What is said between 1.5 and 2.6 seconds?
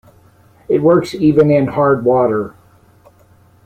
in hard water.